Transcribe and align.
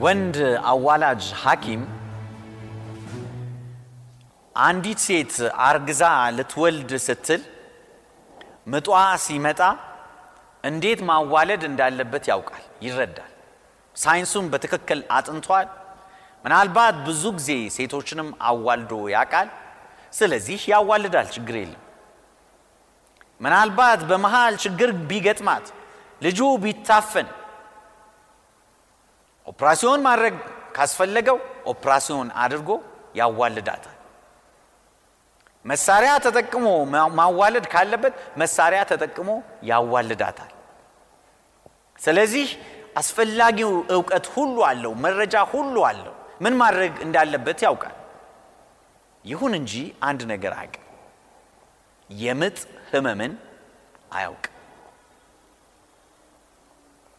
ወንድ 0.00 0.36
አዋላጅ 0.70 1.22
ሐኪም 1.42 1.82
አንዲት 4.56 5.00
ሴት 5.06 5.32
አርግዛ 5.66 6.02
ልትወልድ 6.36 6.90
ስትል 7.06 7.42
ምጧ 8.66 8.88
ሲመጣ 9.24 9.60
እንዴት 10.64 11.00
ማዋለድ 11.08 11.62
እንዳለበት 11.68 12.24
ያውቃል፣ 12.30 12.64
ይረዳል። 12.84 13.32
ሳይንሱን 13.96 14.46
በትክክል 14.52 15.00
አጥንቷል። 15.16 15.68
ምናልባት 16.44 16.96
ብዙ 17.06 17.22
ጊዜ 17.38 17.50
ሴቶችንም 17.76 18.28
አዋልዶ 18.48 18.92
ያውቃል። 19.14 19.48
ስለዚህ 20.12 20.60
ያዋልዳል፣ 20.72 21.28
ችግር 21.36 21.56
የለም። 21.60 21.82
ምናልባት 23.40 24.00
በመሃል 24.10 24.54
ችግር 24.64 24.90
ቢገጥማት 25.10 25.66
ልጁ 26.22 26.40
ቢታፈን 26.62 27.28
ኦፕራሲዮን 29.48 30.00
ማድረግ 30.06 30.34
ካስፈለገው 30.76 31.38
ኦፕራሲዮን 31.72 32.28
አድርጎ 32.42 32.70
ያዋልዳታል። 33.16 33.94
መሳሪያ 35.64 36.12
ተጠቅሞ 36.26 36.66
ማዋለድ 37.18 37.66
ካለበት 37.72 38.14
መሳሪያ 38.42 38.80
ተጠቅሞ 38.90 39.28
ያዋልዳታል። 39.70 40.52
ስለዚህ 41.98 42.48
አስፈላጊው 42.96 43.72
እውቀት 43.96 44.26
ሁሉ 44.34 44.56
አለው፣ 44.68 44.92
መረጃ 45.04 45.34
ሁሉ 45.52 45.76
አለው። 45.90 46.14
ምን 46.40 46.54
ማድረግ 46.62 46.92
እንዳለበት 47.04 47.58
ያውቃል። 47.66 47.96
ይሁን 49.24 49.52
እንጂ 49.58 49.72
አንድ 50.08 50.20
ነገር 50.32 50.52
አያውቅም። 50.58 50.84
የምጥ 52.10 52.58
ህመምን 52.90 53.32
አያውቅም። 54.12 54.54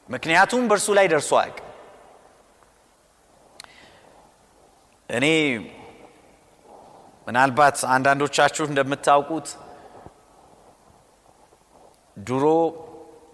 ምክንያቱም 0.09 0.63
በእርሱ 0.69 0.90
ላይ 0.97 1.07
ደርሶ 1.07 1.31
አያውቅም። 1.41 1.66
እኔ 5.09 5.25
ምናልባት 7.28 7.78
አንዳንዶቻችሁ 7.94 8.64
እንደምታውቁት 8.68 9.47
ድሮ 12.18 12.46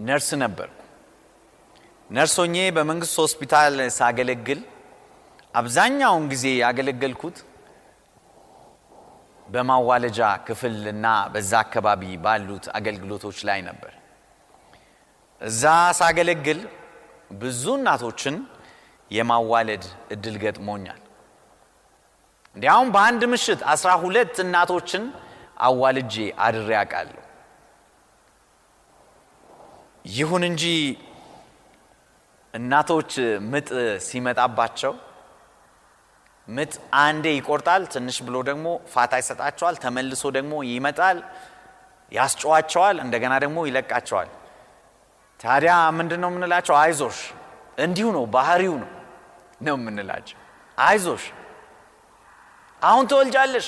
ነርስ 0.07 0.29
ነበር። 0.43 0.69
ነርስ 2.09 2.35
ሆኜ 2.41 2.55
በመንግስት 2.77 3.15
ሆስፒታል 3.23 3.75
ሳገለግል 3.97 4.59
አብዛኛውን 5.53 6.25
ጊዜ 6.33 6.45
ያገለገልኩት 6.63 7.37
በማዋለጃ 9.47 10.19
ክፍል 10.47 10.75
እና 10.93 11.05
በዛ 11.33 11.51
አካባቢ 11.65 12.03
ባሉት 12.25 12.65
አገልግሎቶች 12.77 13.37
ላይ 13.49 13.59
ነበር። 13.69 13.93
እዛ 15.41 15.63
ሳገለግል 15.99 16.59
ብዙ 17.41 17.63
እናቶችን 17.79 18.35
የማዋለድ 19.11 19.83
እድል 20.13 20.37
ገጥሞኛል። 20.43 21.01
እንዲያውም 22.55 22.89
በአንድ 22.95 23.21
ምሽት 23.31 23.61
አስራ 23.71 23.89
ሁለት 24.03 24.35
እናቶችን 24.43 25.03
አዋልጄ 25.65 26.13
አድሬ 26.45 26.69
አውቃለሁ። 26.79 27.21
ይሁን 30.11 30.43
እንጂ 30.49 30.63
እናቶች 32.53 33.11
ምጥ 33.51 33.69
ሲመጣባቸው 34.07 34.93
ምጥ 36.47 36.73
አንዴ 37.01 37.25
ይቆርጣል፣ 37.35 37.83
ትንሽ 37.93 38.17
ብሎ 38.25 38.35
ደግሞ 38.49 38.65
ፋታ 38.93 39.13
ይሰጣቸዋል፣ 39.21 39.75
ተመልሶ 39.83 40.23
ደግሞ 40.37 40.53
ይመጣል፣ 40.69 41.17
ያስጨዋቸዋል፣ 42.11 42.97
እንደገና 43.05 43.33
ደግሞ 43.43 43.57
ይለቃቸዋል። 43.69 44.29
ታዲያ 45.39 45.71
ምንድን 45.97 46.19
ነው 46.23 46.29
የምንላቸው? 46.31 46.75
አይዞሽ፣ 46.83 47.17
እንዲሁ 47.77 48.07
ነው 48.17 48.23
ባህሪው 48.35 48.75
ነው 48.83 48.91
ነው 49.61 49.75
የምንላቸው። 49.79 50.37
አይዞሽ 50.77 51.23
አሁን 52.85 53.03
ትወልጃለሽ። 53.11 53.67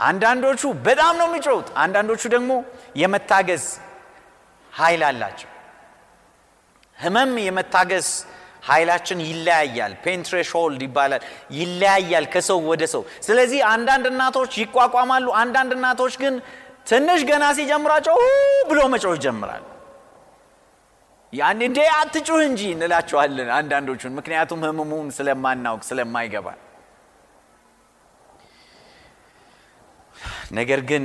አንዳንዶቹ 0.00 0.62
በጣም 0.86 1.12
ነው 1.20 1.26
የሚጮሁት፣ 1.28 1.68
አንዳንዶቹ 1.82 2.22
ደግሞ 2.34 2.50
የመታገዝ 3.02 3.64
ኃይል 4.72 5.02
አላቸው። 5.08 5.50
ህመም 6.98 7.32
የመታገዝ 7.44 8.08
ኃይላችን 8.66 9.18
ይለያያል። 9.26 9.92
pain 10.04 10.27
threshold 10.27 10.80
ይባላል። 10.86 11.22
ይለያያል 11.58 12.26
ከሰው 12.32 12.58
ወደ 12.70 12.82
ሰው። 12.94 13.02
ስለዚህ 13.26 13.60
አንዳንድ 13.72 14.06
እናቶች 14.12 14.52
ይቋቋማሉ፣ 14.62 15.26
አንዳንድ 15.42 15.72
እናቶች 15.76 16.14
ግን 16.22 16.34
ትንሽ 16.86 17.20
ገና 17.30 17.44
ሲጀምራቸው 17.56 18.16
ብሎ 18.68 18.80
መጮህ 18.92 19.14
ይጀምራል። 19.18 19.64
ያን 21.32 21.60
እንዴ 21.66 21.78
አትጩህ 21.94 22.40
እንጂ 22.48 22.60
እንላቸዋለን 22.74 23.48
አንዳንዶቹን፣ 23.56 24.12
ምክንያቱም 24.18 24.60
ህመሙን 24.66 25.08
ስለማናውቅ 25.16 25.82
ስለማይገባ 25.88 26.46
ነገር 30.50 30.80
ግን 30.90 31.04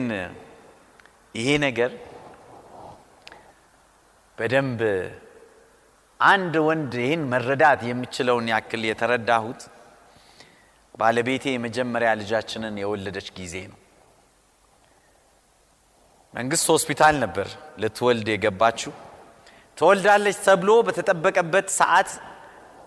ይሄ 1.36 1.50
ነገር 1.64 1.92
በደንብ 4.38 4.80
አንድ 6.20 6.56
ወንድ 6.68 6.94
ይህን 7.02 7.22
መረዳት 7.32 7.82
የሚችለውን 7.90 8.48
ያክል 8.52 8.82
የተረዳሁት 8.88 9.62
ባለቤቴ 10.96 11.46
የመጀመሪያ 11.54 12.10
ልጃችንን 12.20 12.76
የወለደች 12.82 13.28
ጊዜ 13.38 13.56
ነው። 13.72 13.78
መንግስት 16.34 16.68
ሆስፒታል 16.74 17.16
ነበር 17.24 17.48
ልትወልድ 17.82 18.28
የገባችው። 18.32 18.94
ትወልዳለች 19.78 20.38
ተብሎ 20.46 20.72
በተጠበቀበት 20.88 21.68
ሰዓት 21.80 22.10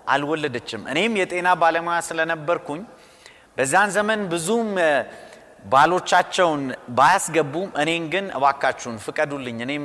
አልወለደችም። 0.08 0.82
እኔም 0.92 1.12
የጤና 1.20 1.48
ባለሙያ 1.62 1.98
ስለነበርኩኝ 2.08 2.80
በዛን 3.56 3.90
ዘመን 3.96 4.20
ብዙም 4.32 4.70
ባሎቻቸውን 5.64 6.62
ባያስገቡም 6.96 7.70
እኔን 7.82 8.04
ግን 8.12 8.26
እባካችሁን 8.38 8.96
ፍቀዱልኝ፣ 9.04 9.58
እኔም 9.66 9.84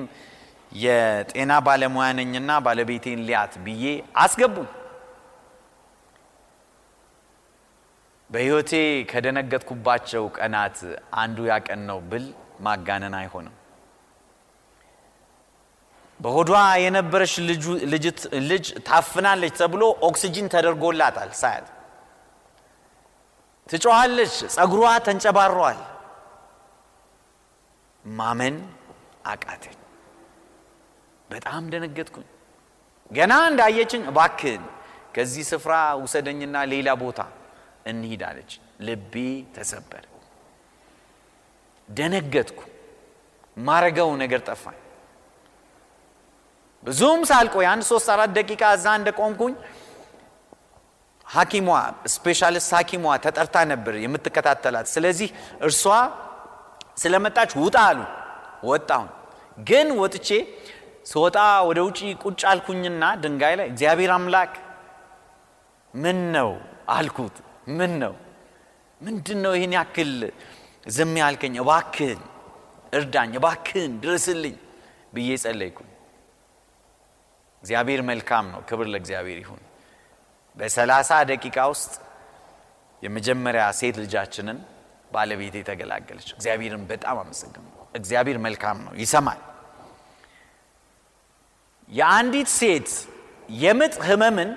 የጤና 0.80 1.52
ባለሙያ 1.66 2.08
ነኝና 2.18 2.52
ባለቤቴን 2.66 3.22
ሊያት 3.28 3.54
ብዬ 3.66 3.84
አስገቡኝ። 4.24 4.68
በሕይወቴ 8.30 8.72
ከደነገጥኩባቸው 9.12 10.26
ቀናት 10.38 10.78
አንዱ 11.22 11.38
ያቀን 11.52 11.82
ነው 11.90 12.00
ብል 12.12 12.26
ማጋነን 12.66 13.16
አይሆንም። 13.20 13.56
በሆዷ 16.20 16.52
የነበረች 16.84 17.34
ልጅ 18.46 18.66
ታፍናለች 18.88 19.54
ተብሎ 19.60 19.84
ኦክሲጂን 20.08 20.48
ተደርጎላታል። 20.54 21.30
ሳያት 21.42 21.68
ትጮኋለች፣ 23.70 24.36
ጸጉሯ 24.56 24.84
ተንጨባሯል። 25.08 25.80
ማመን 28.06 28.56
አቃተኝ። 29.26 29.78
በጣም 31.30 31.64
ደነገጥኩኝ። 31.72 32.28
ገና 33.12 33.34
እንዳየችኝ 33.50 34.04
እባክህን 34.12 34.64
ከዚህ 35.16 35.44
ስፍራ 35.52 35.74
ውሰደኝና 36.02 36.58
ሌላ 36.74 36.90
ቦታ 37.02 37.20
እንሂድ 37.86 38.22
አለች። 38.30 38.52
ልቤ 38.88 39.14
ተሰበረ። 39.56 40.04
ደነገጥኩ። 41.90 42.60
ማረገው 43.58 44.10
ነገር 44.22 44.42
ጠፋኝ። 44.48 44.78
ብዙም 46.84 47.22
ሳልቆይ 47.30 47.66
አንድ 47.72 47.84
ሶስት 47.90 48.08
አራት 48.14 48.32
ደቂቃ 48.38 48.64
እዛ 48.76 48.86
እንደቆምኩኝ 49.00 49.54
ሐኪሟ 51.30 51.68
ስፔሻሊስት 52.14 52.72
ሐኪሟ 52.78 53.04
ተጠርታ 53.26 53.56
ነበር 53.72 53.94
የምትከታተላት። 54.04 54.88
ስለዚህ 54.94 55.30
እርሷ 55.62 55.84
ስለመጣች 56.98 57.52
ውጣ 57.60 57.78
አሉ። 57.90 58.00
ወጣሁን። 58.70 59.10
ግን 59.68 59.88
ወጥቼ 60.00 60.30
ስወጣ 61.06 61.38
ወደ 61.68 61.80
ውጪ 61.88 62.00
ቁጭ 62.24 62.42
አልኩኝና 62.52 63.04
ድንጋይ 63.22 63.54
ላይ 63.60 63.68
እግዚአብሔር 63.72 64.12
አምላክ 64.16 64.52
ምን 65.94 66.20
ነው 66.36 66.50
አልኩት። 66.96 67.36
ምን 67.78 67.94
ነው 68.02 68.14
ምንድን 69.02 69.40
ነው 69.44 69.54
ይህን 69.58 69.74
ያክል 69.78 70.12
ዝም 70.88 71.14
ያልከኝ? 71.22 71.56
እባክህን 71.64 72.22
እርዳኝ፣ 72.94 73.32
እባክህን 73.40 73.92
ድረስልኝ 74.04 74.56
ብዬ 75.14 75.30
ጸለይኩኝ። 75.44 75.90
እግዚአብሔር 77.64 78.02
መልካም 78.10 78.46
ነው። 78.54 78.62
ክብር 78.70 78.88
ለእግዚአብሔር 78.94 79.40
ይሁን። 79.44 79.62
በሰላሳ 80.60 81.12
ደቂቃ 81.30 81.58
ውስጥ 81.74 81.94
የመጀመሪያ 83.04 83.66
ሴት 83.80 83.96
ልጃችንን 84.04 84.58
ባለቤቴ 85.12 85.56
ተገላገለች። 85.70 86.30
እግዚአብሔርን 86.36 86.82
በጣም 86.90 87.18
አመሰግን። 87.22 87.66
እግዚአብሔር 87.96 88.38
መልካም 88.46 88.78
ነው፣ 88.86 88.94
ይሰማል። 89.02 89.40
የአንዲት 91.90 92.50
ሴት 92.58 92.90
የምጥ 93.60 93.96
ህመምን 94.08 94.50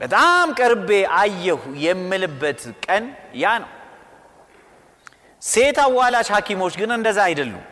በጣም 0.00 0.46
ቀርቤ 0.58 0.90
አየሁ 1.18 1.62
የምልበት 1.82 2.60
ቀን 2.84 3.04
ያ 3.36 3.52
ነው። 3.62 3.70
ሴት 5.42 5.78
አዋላጅ 5.84 6.28
ሐኪሞች 6.34 6.74
ግን 6.80 6.90
እንደዛ 6.96 7.18
አይደሉም። 7.28 7.66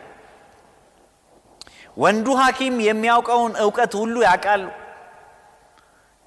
ወንዱ 1.97 2.27
ሐኪም 2.41 2.75
የሚያውቀውን 2.87 3.53
እውቀት 3.63 3.93
ሁሉ 4.01 4.15
ያውቃሉ። 4.27 4.67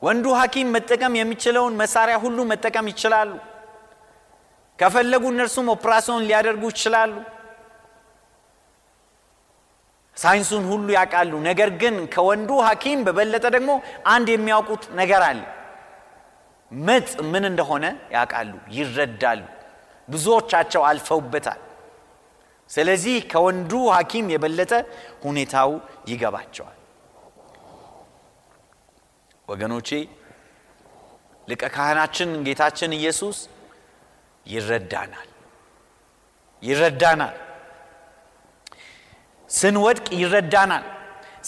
ወንዱ 0.03 0.27
ሐኪም 0.39 0.69
መጠቀም 0.75 1.13
የሚችለውን 1.19 1.75
መሳሪያ 1.81 2.17
ሁሉ 2.25 2.39
መጠቀም 2.53 2.87
ይችላሉ። 2.93 3.31
ከፈለጉ 4.79 5.25
እነርሱም 5.33 5.67
ኦፕራሲዮን 5.75 6.27
ሊያደርጉ 6.29 6.63
ይችላሉ። 6.73 7.13
ሳይንሱን 10.17 10.65
ሁሉ 10.71 10.87
ያውቃሉ። 10.97 11.33
ነገር 11.49 11.71
ግን 11.83 11.95
ከወንዱ 12.15 12.51
ሐኪም 12.67 12.99
በበለጠ 13.07 13.45
ደግሞ 13.57 13.71
አንድ 14.07 14.29
የሚያውቁት 14.33 14.85
ነገር 15.01 15.23
አለ። 15.29 15.41
ምጥ 16.71 17.09
ምን 17.33 17.45
እንደሆነ 17.51 17.85
ያውቃሉ፣ 18.15 18.53
ይረዳሉ። 18.77 19.41
ብዙዎቻቸው 20.09 20.83
አልፈውበታል። 20.89 21.61
ስለዚህ 22.71 23.17
ከወንዱ 23.33 23.73
ሐኪም 23.97 24.27
የበለጠ 24.35 24.73
ሁኔታው 25.25 25.71
ይገባቸዋል። 26.09 26.77
ወገኖቼ 29.53 29.89
ሊቀ 31.49 31.63
ካህናችን 31.75 32.31
ጌታችን 32.47 32.93
ኢየሱስ 32.99 33.39
ይረዳናል 34.47 35.29
ይረዳናል። 36.63 37.37
ስንወድቅ 39.51 40.07
ይረዳናል። 40.21 40.85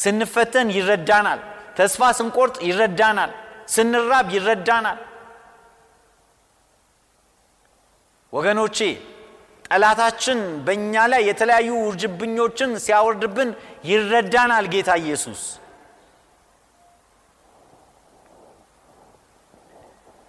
ስንፈተን 0.03 0.69
ይረዳናል። 0.77 1.41
ተስፋ 1.79 2.01
ስንቆርጥ 2.19 2.57
ይረዳናል። 2.69 3.31
ስንራብ 3.75 4.27
ይረዳናል። 4.37 4.99
ወገኖቼ 8.33 8.79
ጠላታችን 9.67 10.39
በእኛ 10.67 10.95
ላይ 11.13 11.23
የተለያዩ 11.29 11.71
ውርጅብኞችን 11.85 12.71
ሲያወርድብን 12.85 13.51
ይረዳናል 13.91 14.67
ጌታ 14.75 14.91
ኢየሱስ። 15.03 15.43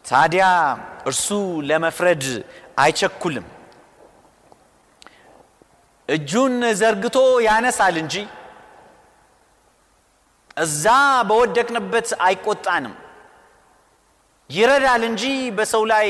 ታዲያ 0.06 0.46
እርሱ 1.06 1.28
ለመፍረድ 1.70 2.24
አይቸኩልም። 2.78 3.46
እጁን 6.10 6.56
ዘርግቶ 6.80 7.18
ያነሳል 7.46 7.96
እንጂ 8.04 8.16
እዛ 10.58 10.86
በወደቅንበት 11.30 12.10
አይቆጣንም። 12.28 12.94
ይረዳል 14.50 15.04
እንጂ 15.10 15.24
በሰው 15.58 15.84
ላይ 15.92 16.10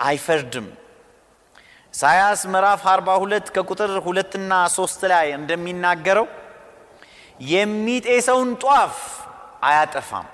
አይፈርድም። 0.00 0.66
ኢሳያስ 1.94 2.40
ምዕራፍ 2.52 2.82
42 2.88 3.50
ከቁጥር 3.56 3.90
ሁለትና 4.06 4.52
ሶስት 4.76 5.00
ላይ 5.12 5.26
እንደሚናገረው 5.38 6.26
የሚጤሰውን 7.48 8.50
ጧፍ 8.64 8.96
አያጠፋም፣ 9.62 10.28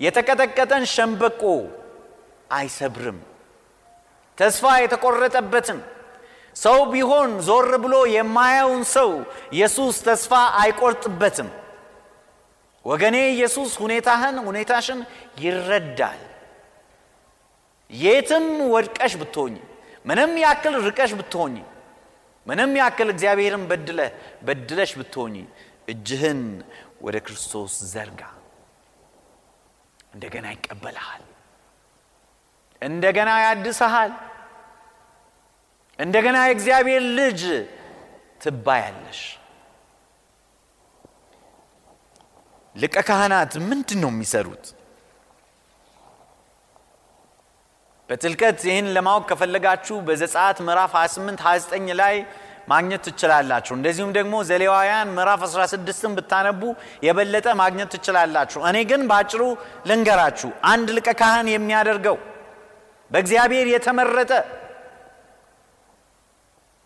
የተቀጠቀጠን 0.00 0.84
ሸምበቆ 0.94 1.42
አይሰብርም። 2.56 3.18
ተስፋ 4.38 4.64
የተቆረጠበትን 4.82 5.78
ሰው 6.56 6.78
ቢሆን 6.92 7.30
ዞር 7.46 7.70
ብሎ 7.84 7.94
የማያውን 8.14 8.82
ሰው 8.94 9.10
ኢየሱስ 9.52 9.94
ተስፋ 10.06 10.32
አይቆርጥበትም። 10.60 11.48
ወገኔ 12.84 13.16
ኢየሱስ 13.34 13.70
ሁኔታህን 13.82 14.36
ሁኔታሽን 14.46 15.00
ይረዳል። 15.42 16.22
የትም 17.90 18.46
ወድቀሽ 18.74 19.12
ብትሆኝ፣ 19.20 19.54
ምንም 20.04 20.32
ያክል 20.44 20.74
ርቀሽ 20.86 21.10
ብትሆኝ፣ 21.18 21.56
ምንም 22.46 22.72
ያክል 22.80 23.08
እግዚአብሔርን 23.14 23.64
በድለ 23.70 24.00
በድለሽ 24.46 24.90
ብትሆኝ፣ 25.00 25.36
እጅህን 25.88 26.40
ወደ 27.02 27.16
ክርስቶስ 27.26 27.74
ዘርጋ። 27.92 28.22
እንደገና 30.14 30.46
ይቀበልሃል። 30.54 31.22
እንደገና 32.82 33.30
ያድሰሃል። 33.44 34.12
እንደገና 35.98 36.36
የእግዚአብሔር 36.44 37.02
ልጅ 37.18 37.42
ትባያለሽ። 38.40 39.20
ሊቀ 42.76 42.96
ካህናት 43.08 43.52
ምንድን 43.68 44.00
ነው 44.04 44.10
የሚሰሩት? 44.12 44.64
በጥልቀት 48.08 48.58
ይህን 48.68 48.86
ለማወቅ 48.96 49.24
ከፈለጋችሁ 49.30 49.96
በዘጸአት 50.06 50.58
ምዕራፍ 50.66 50.92
28 50.96 51.44
29 51.44 51.94
ላይ 52.00 52.16
ማግኘት 52.68 53.02
ትችላላችሁ። 53.06 53.72
እንደዚሁም 53.76 54.10
ደግሞ 54.16 54.34
ዘሌዋውያን 54.48 55.08
ምዕራፍ 55.16 55.40
16ን 55.46 56.12
ብታነቡ 56.18 56.62
የበለጠ 57.06 57.46
ማግኘት 57.60 57.90
ትችላላችሁ። 57.94 58.60
እኔ 58.70 58.78
ግን 58.90 59.02
በአጭሩ 59.10 59.42
ልንገራችሁ። 59.88 60.50
አንድ 60.70 60.88
ሊቀ 60.96 61.08
ካህን 61.20 61.48
የሚያደርገው 61.52 62.18
በእግዚአብሔር 63.10 63.66
የተመረጠ 63.72 64.32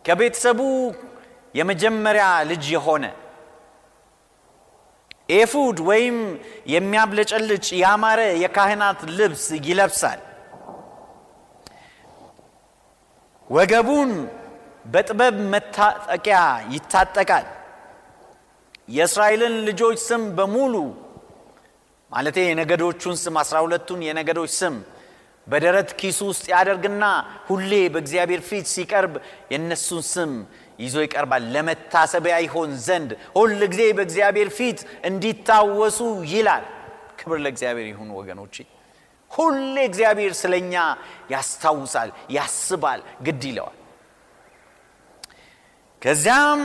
ከቤተሰቡ 0.05 0.61
የመጀመሪያ 1.55 2.27
ልጅ 2.51 2.65
የሆነ 2.75 3.05
ኤፉድ 5.33 5.79
ወይም 5.89 6.17
የሚያብለጨልጭ 6.73 7.67
ያማረ 7.81 8.21
የካህናት 8.43 9.01
ልብስ 9.17 9.45
ይለብሳል። 9.67 10.21
ወገቡን 13.51 14.11
በጥበብ 14.89 15.37
መታጠቂያ 15.53 16.39
ይታጠቃል። 16.75 17.47
የእስራኤልን 18.89 19.55
ልጆች 19.69 19.99
ስም 20.09 20.23
በሙሉ 20.37 20.75
ማለቴ 22.13 22.39
የነገዶቹን 22.45 23.17
ስም 23.23 23.35
አስራ 23.41 23.57
ሁለቱን 23.65 24.01
የነገዶች 24.07 24.53
ስም 24.61 24.77
በደረት 25.47 25.91
ኪሱ 26.01 26.21
ውስጥ 26.31 26.45
ያደርግና 26.53 27.05
ሁሌ 27.49 27.73
በእግዚአብሔር 27.95 28.43
ፊት 28.49 28.67
ሲቀርብ 28.73 29.15
የእነሱን 29.53 30.03
ስም 30.11 30.33
ይዞ 30.79 30.97
ይቀርባል። 31.05 31.45
ለመታሰቢያ 31.55 32.35
ይሆን 32.47 32.73
ዘንድ 32.87 33.11
ሁል 33.37 33.61
ጊዜ 33.73 33.83
በእግዚአብሔር 33.99 34.51
ፊት 34.59 34.81
እንዲታወሱ 35.09 36.01
ይላል። 36.33 36.65
ክብር 37.21 37.39
ለእግዚአብሔር 37.45 37.87
ይሁን 37.93 38.11
ወገኖቼ። 38.19 38.57
ሁሌ 39.31 39.57
እግዚአብሔር 39.89 40.33
ስለኛ 40.43 40.75
ያስታውሳል፣ 41.31 42.11
ያስባል፣ 42.37 43.01
ግድ 43.27 43.43
ይለዋል። 43.45 43.78
ከዚያም 46.03 46.61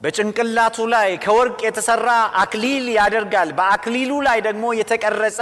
በጭንቅላቱ 0.00 0.76
ላይ 0.94 1.10
ከወርቅ 1.24 1.58
የተሰራ 1.66 2.08
አክሊል 2.40 2.86
ያደርጋል። 2.96 3.50
በአክሊሉ 3.58 4.10
ላይ 4.26 4.38
ደግሞ 4.46 4.64
የተቀረጸ 4.78 5.38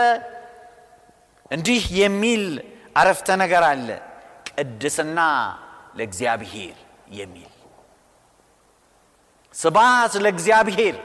እንዲህ 1.51 1.83
የሚል 2.01 2.45
አረፍተ 2.97 3.29
ነገር 3.43 3.65
አለ፣ 3.71 3.89
ቅድስና 4.51 5.19
ለእግዚአብሔር 5.99 6.77
የሚል 7.19 7.49
ስብሐት 9.55 10.15
ለእግዚአብሔር 10.25 10.97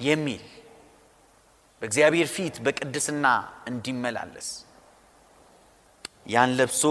የሚል 0.00 0.42
በእግዚአብሔር 1.82 2.28
ፊት 2.34 2.56
በቅድስና 2.64 3.26
እንዲመላለስ 3.70 4.48
ያን 6.26 6.50
ለብሶ 6.58 6.82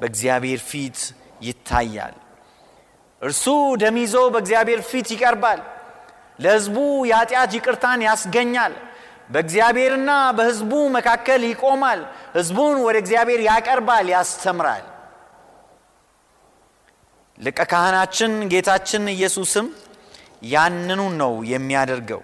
በእግዚአብሔር 0.00 0.60
ፊት 0.70 0.98
ይታያል። 1.42 2.16
እርሱ 3.22 3.44
ደም 3.80 3.96
ይዞ 4.02 4.16
በእግዚአብሔር 4.34 4.80
ፊት 4.88 5.08
ይቀርባል። 5.14 5.60
ለሕዝቡ 6.38 6.76
የኃጢአት 7.10 7.50
ይቅርታን 7.56 8.00
ያስገኛል። 8.06 8.74
በእግዚአብሔርና 9.30 10.10
በሕዝቡ 10.36 10.72
መካከል 10.96 11.42
ይቆማል። 11.46 12.00
ሕዝቡን 12.36 12.76
ወደ 12.86 12.96
እግዚአብሔር 13.02 13.40
ያቀርባል፣ 13.48 14.06
ያስተምራል። 14.14 14.84
ሊቀ 17.38 17.58
ካህናችን 17.70 18.32
ጌታችን 18.52 19.04
ኢየሱስም 19.14 19.66
ያንኑ 20.50 21.00
ነው 21.20 21.32
የሚያደርገው። 21.50 22.22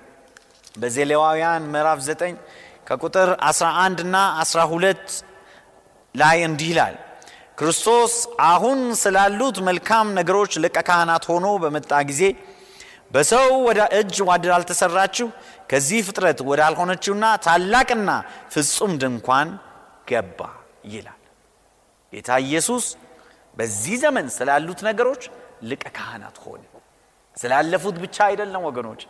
በዘሌዋውያን 0.74 1.64
ምዕራፍ 1.72 1.98
9 2.04 2.36
ከቁጥር 2.86 3.30
11 3.44 3.98
እና 4.04 4.16
12 4.42 5.08
ላይ 6.14 6.38
እንዲህ 6.46 6.70
ይላል 6.72 6.94
ክርስቶስ 7.62 8.12
አሁን 8.44 8.78
ስላሉት 9.00 9.56
መልካም 9.66 10.06
ነገሮች 10.16 10.52
ሊቀ 10.62 10.78
ካህናት 10.86 11.24
ሆኖ 11.30 11.46
በመጣ 11.62 11.90
ጊዜ 12.08 12.22
በሰው 13.14 13.50
ወደ 13.66 13.80
እጅ 13.98 14.16
ወዳልተሰራችው 14.28 15.28
ከዚህ 15.70 16.00
ፍጥረት 16.06 16.40
ወዳልሆነችውና 16.48 17.24
ታላቅና 17.44 18.10
ፍጹም 18.54 18.92
ድንኳን 19.02 19.50
ገባ 20.10 20.40
ይላል። 20.94 21.20
ጌታ 22.12 22.38
ኢየሱስ 22.46 22.86
በዚህ 23.56 23.96
ዘመን 24.04 24.28
ስላሉት 24.36 24.82
ነገሮች 24.88 25.22
ሊቀ 25.70 25.84
ካህናት 25.98 26.38
ሆነ። 26.44 26.62
ስላለፉት 27.36 27.96
ብቻ 28.04 28.18
አይደለም 28.30 28.64
ወገኖች። 28.68 29.02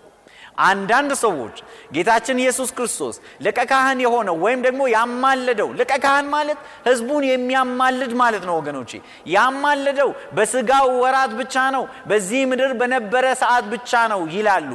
አንዳንድ 0.59 1.12
ሰዎች 1.21 1.56
ጌታችን 1.94 2.40
ኢየሱስ 2.42 2.71
ክርስቶስ 2.76 3.16
ሊቀ 3.44 3.59
ካህን 3.71 4.00
የሆነው 4.04 4.37
ወይም 4.42 4.61
ደግሞ 4.66 4.82
ያማለደው 4.94 5.68
ሊቀ 5.78 5.92
ካህን 6.04 6.26
ማለት 6.35 6.59
ሕዝቡን 6.87 7.25
የሚያማልድ 7.28 8.12
ማለት 8.21 8.44
ነው 8.49 8.56
ወገኖቼ። 8.61 8.90
ያማለደው 9.35 10.11
በስጋው 10.37 10.88
ወራት 11.02 11.32
ብቻ 11.40 11.64
ነው፣ 11.76 11.85
በዚህ 12.11 12.42
ምድር 12.50 12.73
በነበረ 12.80 13.25
ሰዓት 13.42 13.64
ብቻ 13.75 14.02
ነው 14.12 14.23
ይላሉ። 14.37 14.71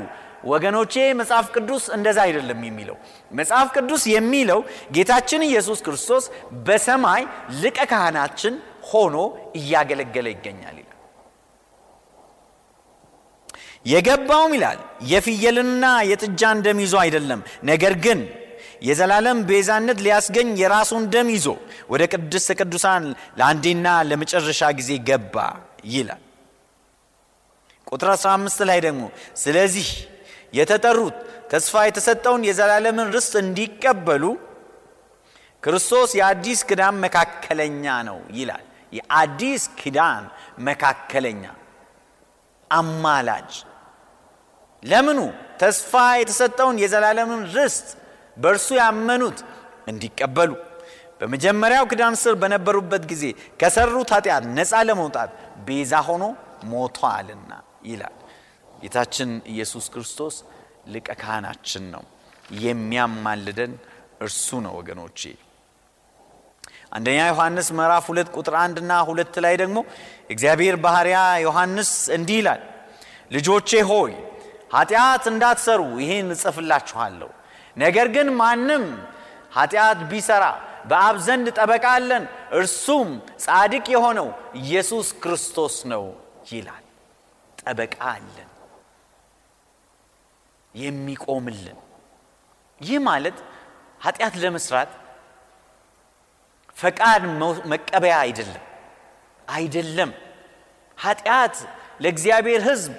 ወገኖቼ 0.47 0.93
መጽሐፍ 1.19 1.47
ቅዱስ 1.55 1.83
እንደዛ 1.95 2.17
አይደለም 2.25 2.59
የሚለው። 2.65 2.97
መጽሐፍ 3.31 3.69
ቅዱስ 3.75 4.03
የሚለው 4.11 4.59
ጌታችን 4.95 5.41
ኢየሱስ 5.47 5.79
ክርስቶስ 5.85 6.25
በሰማይ 6.67 7.23
ሊቀ 7.61 7.79
ካህናችን 7.91 8.53
ሆኖ 8.91 9.15
እያገለገለ 9.59 10.27
ይገኛል 10.33 10.75
ይላል። 10.75 10.83
የገባውም 13.87 14.53
ይላል 14.57 14.79
የፍየልንና 15.11 15.85
የጥጃን 16.09 16.59
ደም 16.65 16.79
ይዞ 16.83 16.95
አይደለም፣ 17.03 17.41
ነገር 17.63 17.93
ግን 18.05 18.19
የዘላለም 18.81 19.39
ቤዛነት 19.49 19.99
ሊያስገኝ 20.05 20.49
የራሱን 20.61 21.03
ደም 21.13 21.27
ይዞ 21.35 21.47
ወደ 21.89 22.03
ቅድስተ 22.13 22.55
ቅዱሳን 22.59 23.03
ለአንዴና 23.39 23.87
ለመጨረሻ 24.09 24.61
ጊዜ 24.79 24.91
ገባ 25.09 25.35
ይላል። 25.93 26.21
ቁጥር 27.87 28.09
15 28.15 28.63
ላይ 28.69 28.79
ደግሞ 28.85 29.03
ስለዚህ 29.43 29.89
የተጠሩት 30.53 31.17
ተስፋ 31.51 31.83
የተሰጠውን 31.87 32.41
የዘላለምን 32.47 33.11
ርስት 33.15 33.33
እንዲቀበሉ 33.41 34.23
ክርስቶስ 35.63 36.09
የአዲስ 36.19 36.59
ኪዳን 36.69 36.95
መካከለኛ 37.05 37.85
ነው 38.09 38.19
ይላል። 38.31 38.65
የአዲስ 38.93 39.63
ኪዳን 39.79 40.23
መካከለኛ 40.67 41.43
አማላጅ 42.71 43.51
ለምኑ 44.83 45.19
ተስፋ 45.61 45.91
የተሰጠውን 46.21 46.77
የዘላለምን 46.81 47.41
ርስት 47.55 47.87
በእርሱ 48.37 48.67
ያመኑት 48.79 49.39
እንዲቀበሉ 49.91 50.51
በመጀመሪያው 51.21 51.85
ኪዳን 51.91 52.15
ስር 52.21 52.33
በነበሩበት 52.41 53.03
ጊዜ 53.11 53.23
ከሰሩት 53.61 54.09
ኃጢአት 54.15 54.43
ነፃ 54.57 54.81
ለመውጣት 54.89 55.31
ቤዛ 55.67 56.01
ሆኖ 56.07 56.23
ሞቷልና 56.71 57.51
ይላል። 57.89 58.15
ጌታችን 58.81 59.29
ኢየሱስ 59.53 59.85
ክርስቶስ 59.93 60.35
ሊቀ 60.93 61.07
ካህናችን 61.21 61.85
ነው። 61.95 62.03
የሚያማልደን 62.61 63.73
እርሱ 64.21 64.47
ነው 64.65 64.73
ወገኖቼ። 64.79 65.21
አንደኛ 66.95 67.19
ዮሐንስ 67.29 67.67
ምዕራፍ 67.77 68.05
ሁለት 68.11 68.29
ቁጥር 68.35 68.55
አንድ 68.61 68.77
እና 68.83 68.93
ሁለት 69.09 69.35
ላይ 69.45 69.55
ደግሞ 69.61 69.77
እግዚአብሔር 70.29 70.75
ባህርያ 70.85 71.17
ዮሐንስ 71.45 71.89
እንዲህ 72.17 72.37
ይላል፣ 72.41 72.61
ልጆቼ 73.31 73.69
ሆይ 73.89 74.13
ኃጢአት 74.71 75.25
እንዳትሰሩ 75.31 75.81
ይህን 76.01 76.29
እጽፍላችኋለሁ። 76.35 77.29
ነገር 77.77 78.07
ግን 78.15 78.27
ማንም 78.39 78.85
ኃጢአት 79.53 79.99
ቢሰራ 80.09 80.45
በአብ 80.89 81.15
ዘንድ 81.25 81.47
ጠበቃ 81.57 81.85
አለን፣ 81.95 82.23
እርሱም 82.51 83.09
ጻድቅ 83.43 83.85
የሆነው 83.95 84.27
ኢየሱስ 84.61 85.07
ክርስቶስ 85.23 85.75
ነው 85.91 86.03
ይላል። 86.51 86.83
ጠበቃ 87.61 87.95
አለን 88.11 88.49
የሚቆምልን። 90.75 91.77
ይህ 92.81 92.97
ማለት 93.07 93.37
ኃጢአት 94.01 94.35
ለመስራት 94.41 94.91
ፈቃድ 96.77 97.21
መቀበያ 97.71 98.15
አይደለም 98.25 98.63
አይደለም። 99.47 100.11
ኃጢአት 100.97 101.55
ለእግዚአብሔር 102.01 102.61
ሕዝብ 102.69 102.95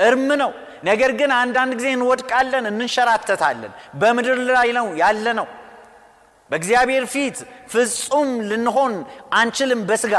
እርም 0.00 0.28
ነው። 0.42 0.50
ነገር 0.82 1.10
ግን 1.18 1.30
አንዳንድ 1.36 1.72
ጊዜ 1.78 1.88
እንወድቃለን፣ 1.94 2.64
እንንሸራተታለን። 2.70 3.72
በምድር 4.00 4.38
ላይ 4.50 4.68
ነው 4.78 4.86
ያለ 5.00 5.26
ነው። 5.38 5.46
በእግዚአብሔር 6.50 7.04
ፊት 7.14 7.38
ፍጹም 7.72 8.28
ልንሆን 8.50 8.94
አንችልም 9.32 9.80
በስጋ 9.88 10.14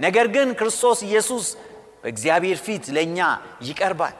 ነገር 0.00 0.26
ግን 0.34 0.48
ክርስቶስ 0.58 0.98
ኢየሱስ 1.08 1.46
በእግዚአብሔር 2.02 2.58
ፊት 2.66 2.84
ለእኛ 2.96 3.18
ይቀርባል፣ 3.62 4.16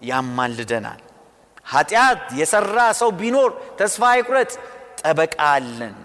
ያማልደናል። 0.00 1.00
ኃጢአት 1.66 2.22
የሰራ 2.40 2.78
ሰው 3.00 3.10
ቢኖር 3.20 3.50
ተስፋ 3.78 4.02
አይቁረጥ፣ 4.10 4.52
ጠበቃ 5.00 5.36
አለን 5.50 5.96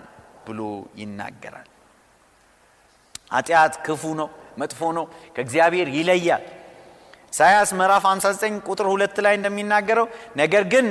ብሎ 0.46 0.60
ይናገራል። 0.98 1.68
ኃጢአት 3.32 3.74
ክፉ 3.86 4.04
ነው፣ 4.20 4.30
መጥፎ 4.58 4.80
ነው፣ 4.98 5.06
ከእግዚአብሔር 5.36 5.88
ይለያል። 5.98 6.44
ኢሳያስ 7.34 7.70
ምዕራፍ 7.74 8.04
59 8.06 8.56
ቁጥር 8.68 8.88
ሁለት 8.92 9.18
ላይ 9.26 9.34
እንደሚናገረው 9.38 10.08
ነገር 10.36 10.64
ግን 10.74 10.88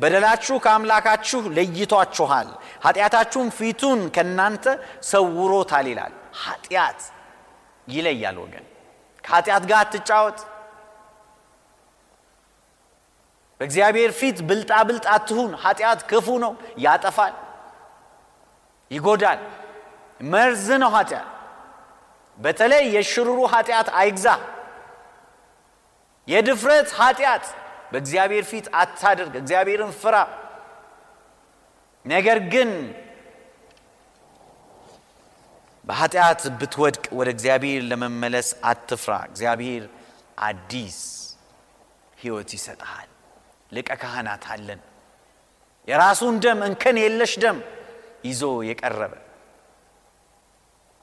በደላችሁ 0.00 0.56
ከአምላካችሁ 0.64 1.40
ለይቷችኋል፣ 1.56 2.48
ኃጢአታችሁም 2.84 3.48
ፊቱን 3.56 4.00
ከእናንተ 4.14 4.64
ሰውሮታል 5.10 5.86
ይላል። 5.92 6.12
ኃጢአት 6.42 7.00
ይለያል 7.88 8.36
ወገን። 8.42 8.66
ከኃጢአት 9.24 9.64
ጋር 9.70 9.78
አትጫወት። 9.82 10.38
በእግዚአብሔር 13.60 14.10
ፊት 14.20 14.38
ብልጣብልጥ 14.48 15.04
አትሁን። 15.16 15.50
ኃጢአት 15.64 16.00
ክፉ 16.10 16.26
ነው፣ 16.44 16.52
ያጠፋል፣ 16.78 17.34
ይጎዳል፣ 18.90 19.40
መርዝ 20.32 20.66
ነው 20.82 20.90
ኃጢአት። 20.96 21.28
በተለይ 22.38 22.82
የሽሩሩ 22.96 23.38
ኃጢአት 23.52 23.88
አይግዛ። 24.00 24.26
የድፍረት 26.28 26.88
ኃጢአት 26.98 27.44
በእግዚአብሔር 27.92 28.44
ፊት 28.50 28.66
አታድርግ። 28.80 29.34
እግዚአብሔርን 29.40 29.92
ፍራ። 30.00 30.16
ነገር 32.06 32.38
ግን 32.52 32.70
በኃጢአት 35.86 36.42
ብትወድቅ 36.58 37.04
ወደ 37.18 37.28
እግዚአብሔር 37.34 37.82
ለመመለስ 37.90 38.48
አትፍራ። 38.64 39.12
እግዚአብሔር 39.30 39.84
አዲስ 40.42 40.98
ሕይወት 42.18 42.50
ይሰጥሃል። 42.56 43.08
ሊቀ 43.72 43.90
ካህናት 44.00 44.44
አለን። 44.52 44.80
የራሱን 45.88 46.34
ደም 46.42 46.58
እንከን 46.66 46.96
የለሽ 47.02 47.32
ደም 47.42 47.58
ይዞ 48.24 48.42
የቀረበ 48.68 49.12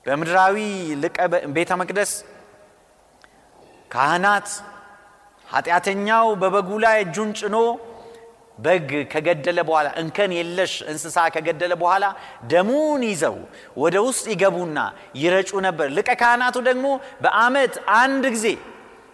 በምድራዊ 0.05 0.57
ቤተ 1.55 1.71
መቅደስ 1.81 2.11
ካህናት 3.91 4.47
ኃጢአተኛው 5.49 6.27
በበጉ 6.41 6.69
ላይ 6.83 6.97
እጁን 7.03 7.29
ጭኖ 7.39 7.57
በግ 8.57 8.89
ከገደለ 9.11 9.59
በኋላ 9.67 9.87
እንከን 10.01 10.31
የለሽ 10.37 10.73
እንስሳ 10.91 11.17
ከገደለ 11.35 11.73
በኋላ 11.81 12.05
ደሙን 12.51 13.03
ይዘው 13.09 13.37
ወደ 13.77 13.95
ውስጥ 14.07 14.25
ይገቡና 14.33 14.79
ይረጩ 15.21 15.51
ነበር። 15.67 15.87
ሊቀ 15.97 16.09
ካህናቱ 16.21 16.57
ደግሞ 16.67 16.87
በዓመት 17.23 17.73
አንድ 17.99 18.25
ጊዜ 18.35 18.47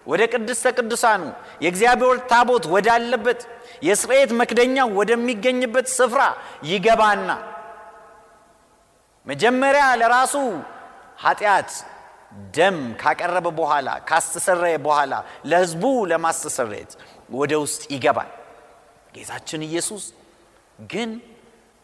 ወደ 0.07 0.21
ቅድስተ 0.33 0.71
ቅዱሳኑ 0.77 1.21
የእግዚአብሔር 1.63 2.17
ታቦት 2.31 2.65
ወዳለበት 2.73 3.39
የስርየት 3.87 4.31
መክደኛ 4.39 4.77
ወደሚገኝበት 4.97 5.87
ስፍራ 5.95 6.21
ይገባና 6.69 7.29
መጀመሪያ 9.27 9.83
ለራሱ 10.01 10.33
ኃጢአት 11.21 11.69
ደም 12.53 12.77
ካቀረበ 13.01 13.47
በኋላ 13.57 13.89
ካስተሰረየ 14.09 14.75
በኋላ 14.85 15.13
ለሕዝቡ 15.49 15.83
ለማስተሰረየት 16.11 16.91
ወደ 17.33 17.53
ውስጥ 17.63 17.83
ይገባል። 17.93 18.31
ጌታችን 19.15 19.61
ኢየሱስ 19.67 20.03
ግን 20.89 21.11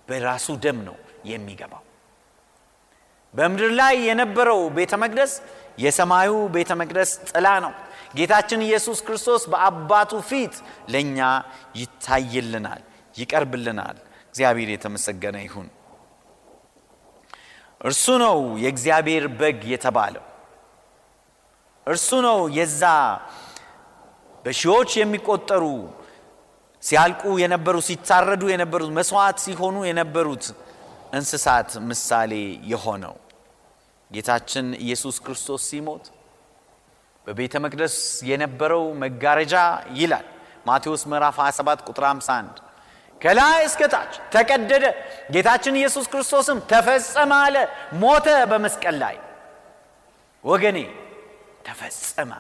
በራሱ 0.07 0.47
ደም 0.63 0.79
ነው 0.87 0.97
የሚገባው። 1.29 1.83
በምድር 3.33 3.71
ላይ 3.79 3.95
የነበረው 4.07 4.61
ቤተ 4.77 4.93
መቅደስ 5.03 5.33
የሰማዩ 5.79 6.31
ቤተ 6.55 6.71
መቅደስ 6.81 7.11
ጥላ 7.29 7.47
ነው። 7.65 7.73
ጌታችን 8.15 8.61
ኢየሱስ 8.65 8.99
ክርስቶስ 9.05 9.43
በአባቱ 9.51 10.11
ፊት 10.29 10.55
ለእኛ 10.89 11.19
ይታይልናል፣ 11.75 12.81
ይቀርብልናል። 13.15 13.97
እግዚአብሔር 14.31 14.69
የተመሰገነ 14.73 15.37
ይሁን። 15.45 15.69
እርሱ 17.81 18.05
ነው 18.23 18.35
የእግዚአብሔር 18.63 19.25
በግ 19.39 19.61
የተባለው። 19.71 20.25
እርሱ 21.87 22.09
ነው 22.25 22.39
የዛ 22.57 22.83
በሺዎች 24.45 24.91
የሚቆጠሩ 24.99 25.63
ሲያልቁ 26.83 27.23
የነበሩ 27.41 27.75
ሲታረዱ 27.87 28.43
የነበሩት 28.51 28.91
መስዋዕት 28.97 29.37
ሲሆኑ 29.43 29.77
የነበሩት 29.87 30.45
እንስሳት 31.13 31.69
ምሳሌ 31.89 32.31
የሆነው 32.71 33.15
ጌታችን 34.11 34.67
ኢየሱስ 34.85 35.15
ክርስቶስ 35.25 35.61
ሲሞት 35.69 36.05
በቤተ 37.27 37.53
መቅደስ 37.65 37.95
የነበረው 38.29 38.83
መጋረጃ 39.03 39.55
ይላል 39.99 40.25
ማቴዎስ 40.65 41.03
ምዕራፍ 41.11 41.37
27 41.41 41.85
ቁጥር 41.89 42.05
51 42.07 42.59
ከላይ 43.21 43.59
እስከ 43.67 43.81
ታች 43.93 44.13
ተቀደደ። 44.33 44.85
ጌታችን 45.31 45.75
ኢየሱስ 45.79 46.05
ክርስቶስም 46.11 46.57
ተፈጸመ 46.71 47.31
አለ፣ 47.45 47.55
ሞተ 48.01 48.27
በመስቀል 48.51 48.95
ላይ። 49.03 49.15
ወገኔ 50.43 50.77
ተፈጸመ 51.65 52.31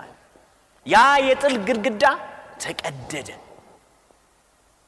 ያ 0.85 0.97
የጥል 1.25 1.55
ግድግዳ 1.67 2.03
ተቀደደ። 2.63 3.29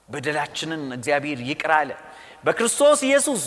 በደላችንን 0.10 0.84
እግዚአብሔር 0.98 1.40
ይቅር 1.50 1.72
አለ። 1.78 1.92
በክርስቶስ 2.46 3.00
ኢየሱስ 3.08 3.44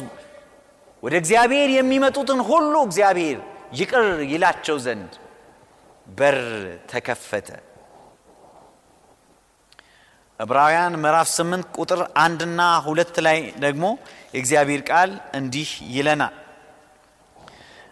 ወደ 1.03 1.15
እግዚአብሔር 1.23 1.69
የሚመጡትን 1.75 2.41
ሁሉ 2.51 2.75
እግዚአብሔር 2.87 3.39
ይቅር 3.73 4.05
ይላቸው 4.33 4.77
ዘንድ 4.85 5.13
በር 6.09 6.39
ተከፈተ። 6.91 7.49
ዕብራውያን 10.41 10.95
ምዕራፍ 11.03 11.29
8 11.35 11.77
ቁጥር 11.77 12.01
አንድና 12.23 12.61
ሁለት 12.87 13.17
ላይ 13.27 13.39
ደግሞ 13.63 13.85
የእግዚአብሔር 14.35 14.83
ቃል 14.91 15.11
እንዲህ 15.39 15.71
ይለናል። 15.95 16.35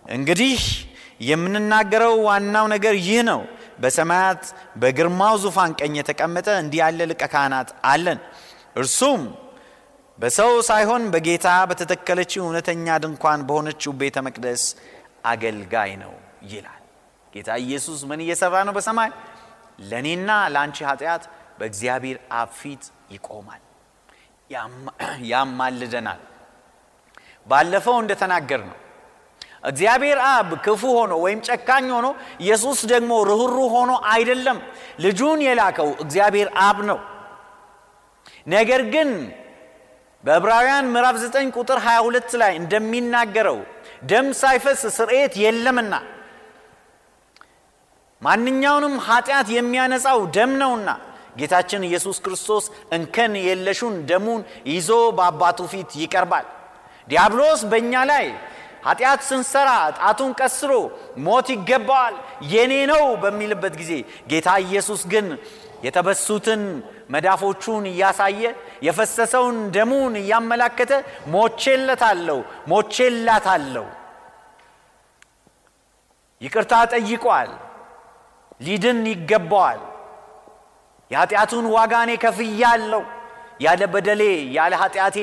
እንግዲህ 0.06 0.58
የምንናገረው 1.20 2.14
ዋናው 2.26 2.66
ነገር 2.74 2.94
ይህ 3.02 3.20
ነው። 3.28 3.40
በሰማያት 3.82 4.42
በግርማው 4.80 5.34
ዙፋን 5.42 5.72
ቀኝ 5.80 5.94
የተቀመጠ 6.00 6.48
እንዲህ 6.62 6.80
ያለ 6.82 7.00
ሊቀ 7.10 7.22
ካህናት 7.32 7.70
አለን። 7.90 8.18
እርሱም 8.76 9.22
በሰው 10.18 10.52
ሳይሆን 10.68 11.02
በጌታ 11.12 11.48
በተተከለችው 11.70 12.42
እውነተኛ 12.44 12.96
ድንኳን 13.04 13.40
በሆነችው 13.48 13.92
ቤተ 14.00 14.16
መቅደስ 14.26 14.64
አገልጋይ 15.26 15.92
ነው 16.02 16.12
ይላል። 16.50 16.80
ጌታ 17.32 17.50
ኢየሱስ 17.64 18.00
ምን 18.08 18.20
እየሰራ 18.24 18.54
ነው? 18.66 18.74
በሰማይ 18.76 19.10
ለእኔና 19.82 20.30
ለአንቺ 20.52 20.78
ኃጢአት 20.90 21.22
በእግዚአብሔር 21.58 22.18
አብ 22.38 22.50
ፊት 22.60 22.82
ይቆማል፣ 23.12 23.62
ያማልደናል። 25.30 26.20
ባለፈው 27.46 27.96
እንደተናገር 28.02 28.60
ነው 28.68 28.78
እግዚአብሔር 29.64 30.18
አብ 30.28 30.48
ክፉ 30.64 30.82
ሆኖ 30.96 31.12
ወይም 31.22 31.40
ጨካኝ 31.46 31.86
ሆኖ 31.94 32.06
ኢየሱስ 32.40 32.80
ደግሞ 32.92 33.12
ርኅሩህ 33.30 33.70
ሆኖ 33.76 33.92
አይደለም። 34.12 34.58
ልጁን 35.04 35.40
የላከው 35.46 35.90
እግዚአብሔር 36.04 36.48
አብ 36.64 36.78
ነው። 36.90 36.98
ነገር 38.54 38.82
ግን 38.94 39.10
በዕብራውያን 40.24 40.86
ምዕራፍ 40.92 41.16
9 41.22 41.54
ቁጥር 41.56 41.78
22 41.84 42.36
ላይ 42.42 42.52
እንደሚናገረው 42.60 43.58
ደም 44.10 44.28
ሳይፈስ 44.40 44.82
ስርየት 44.96 45.34
የለምና 45.42 45.94
ማንኛውንም 48.22 48.94
ኃጢአት 49.06 49.48
የሚያነጻው 49.54 50.20
ደም 50.36 50.52
ነውና 50.60 50.90
ጌታችን 51.38 51.86
ኢየሱስ 51.88 52.16
ክርስቶስ 52.24 52.64
እንከን 52.96 53.32
የለሹን 53.46 53.94
ደሙን 54.10 54.42
ይዞ 54.70 54.88
በአባቱ 55.16 55.60
ፊት 55.72 55.90
ይቀርባል። 56.02 56.46
ዲያብሎስ 57.08 57.62
በእኛ 57.70 57.94
ላይ 58.10 58.26
ኃጢአት 58.84 59.20
ስንሰራ 59.28 59.70
ጣቱን 59.98 60.32
ቀስሮ 60.40 60.72
ሞት 61.26 61.46
ይገባዋል 61.54 62.14
የኔ 62.52 62.72
ነው 62.90 63.04
በሚልበት 63.22 63.74
ጊዜ 63.80 63.92
ጌታ 64.30 64.48
ኢየሱስ 64.64 65.02
ግን 65.12 65.26
የተበሱትን 65.84 66.62
መዳፎቹን 67.14 67.84
እያሳየ 67.90 68.42
የፈሰሰውን 68.86 69.56
ደሙን 69.74 70.14
እያመላከተ 70.20 70.92
ሞቼለታለሁ፣ 71.34 72.38
ሞቼላታለሁ፣ 72.72 73.86
ይቅርታ 76.40 76.72
ጠይቋል፣ 76.94 77.50
ሊድን 78.60 79.02
ይገባዋል፣ 79.12 79.80
የኃጢአቱን 81.10 81.66
ዋጋ 81.74 81.94
እኔ 82.06 82.12
ከፍያለሁ፣ 82.24 83.02
ያለ 83.60 83.82
በደሌ 83.92 84.22
ያለ 84.56 84.72
ኃጢአቴ 84.80 85.16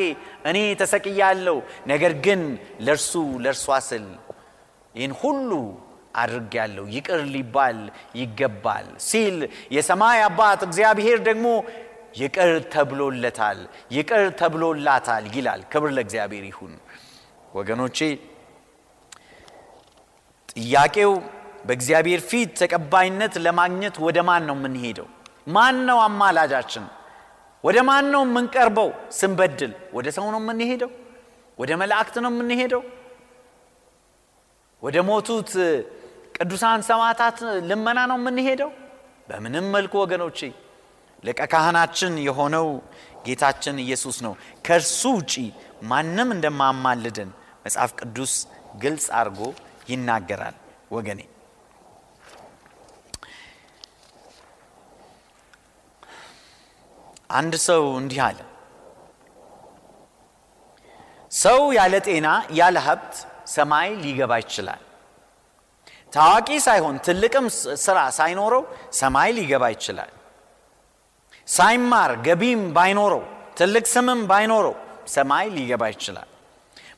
እኔ 0.45 0.57
ተሰቅያለሁ። 0.79 1.57
ነገር 1.87 2.13
ግን 2.25 2.41
ለእርሱ 2.79 3.11
ለእርሷ 3.43 3.77
ስል 3.87 4.07
ይህን 4.95 5.13
ሁሉ 5.21 5.51
አድርጌያለሁ 6.15 6.83
ይቅር 6.95 7.21
ሊባል 7.33 7.77
ይገባል 8.15 8.87
ሲል 9.07 9.37
የሰማይ 9.75 10.19
አባት 10.25 10.61
እግዚአብሔር 10.67 11.19
ደግሞ 11.29 11.47
ይቅር 12.15 12.51
ተብሎለታል፣ 12.73 13.59
ይቅር 13.91 14.23
ተብሎላታል 14.39 15.25
ይላል። 15.35 15.61
ክብር 15.71 15.89
ለእግዚአብሔር 15.95 16.45
ይሁን። 16.49 16.73
ወገኖቼ 17.53 17.97
ጥያቄው 20.53 21.11
በእግዚአብሔር 21.67 22.21
ፊት 22.29 22.49
ተቀባይነት 22.61 23.33
ለማግኘት 23.37 23.95
ወደ 24.05 24.17
ማን 24.27 24.43
ነው 24.49 24.55
የምንሄደው? 24.57 25.07
ማን 25.47 25.75
ነው 25.87 25.97
አማላጃችን? 26.01 26.85
ወደ 27.63 27.77
ማን 27.87 28.05
ነው 28.13 28.21
የምንቀርበው? 28.25 28.89
ስንበድል 29.17 29.71
ወደ 29.95 30.07
ሰው 30.17 30.25
ነው 30.33 30.39
የምንሄደው? 30.43 30.91
ወደ 31.59 31.71
መላእክት 31.81 32.15
ነው 32.23 32.31
የምንሄደው? 32.33 32.81
ወደ 34.83 34.97
ሞቱት 35.09 35.51
ቅዱሳን 36.37 36.81
ሰማዕታት 36.89 37.37
ልመና 37.69 37.99
ነው 38.11 38.17
የምንሄደው? 38.21 38.69
በምንም 39.29 39.65
መልኩ 39.75 39.93
ወገኖቼ 40.03 40.39
ሊቀ 41.23 41.39
ካህናችን 41.51 42.13
የሆነው 42.27 42.67
ጌታችን 43.25 43.75
ኢየሱስ 43.85 44.17
ነው። 44.25 44.33
ከእርሱ 44.65 45.01
ውጪ 45.17 45.33
ማንም 45.83 46.29
እንደማማልድን 46.35 47.29
መጽሐፍ 47.65 47.91
ቅዱስ 47.99 48.33
ግልጽ 48.83 49.05
አድርጎ 49.19 49.41
ይናገራል። 49.91 50.55
ወገኔ 50.91 51.19
አንድ 57.31 57.53
ሰው 57.65 57.83
እንዲህ 57.99 58.19
አለ፣ 58.25 58.39
ሰው 61.31 61.61
ያለ 61.77 61.93
ጤና 62.07 62.27
ያለ 62.59 62.77
ሀብት 62.87 63.13
ሰማይ 63.53 63.89
ሊገባ 64.03 64.31
ይችላል። 64.43 64.81
ታዋቂ 66.13 66.49
ሳይሆን 66.65 66.95
ትልቅም 67.05 67.45
ስራ 67.85 67.97
ሳይኖረው 68.17 68.63
ሰማይ 68.99 69.29
ሊገባ 69.37 69.63
ይችላል። 69.75 70.11
ሳይማር 71.47 72.11
ገቢም 72.27 72.61
ባይኖረው 72.75 73.23
ትልቅ 73.59 73.85
ስምም 73.93 74.19
ባይኖረው 74.31 74.75
ሰማይ 75.15 75.47
ሊገባ 75.55 75.83
ይችላል። 75.93 76.29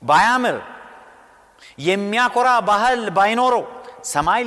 ባያምር 0.01 0.57
የሚያኮራ 1.81 2.49
ባህል 2.69 3.01
ባይኖረው 3.17 3.63
ሰማይ 4.11 4.41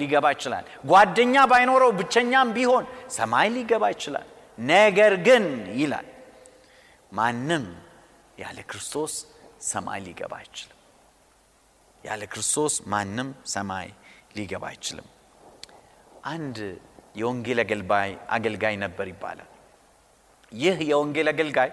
ሊገባ 0.00 0.26
ይችላል። 0.34 0.64
ጓደኛ 0.90 1.34
ባይኖረው 1.52 1.90
ብቸኛም 2.00 2.48
ቢሆን 2.56 2.84
ሰማይ 3.10 3.48
ሊገባ 3.56 3.84
ይችላል። 3.94 4.26
ነገር 4.68 5.12
ግን 5.26 5.44
ይላል 5.74 6.08
ማንም 7.12 7.64
ያለ 8.38 8.58
ክርስቶስ 8.62 9.12
ሰማይ 9.62 10.00
ሊገባ 10.00 10.32
አይችልም። 10.36 10.76
ያለ 12.04 12.22
ክርስቶስ 12.26 12.74
ማንም 12.86 13.28
ሰማይ 13.46 13.88
ሊገባ 14.36 14.64
አይችልም። 14.66 15.08
አንድ 16.24 16.56
የወንጌል 17.16 17.60
አገልጋይ 18.30 18.74
ነበር 18.76 19.06
ይባላል። 19.08 19.50
ይህ 20.52 20.76
የወንጌል 20.90 21.28
አገልጋይ 21.28 21.70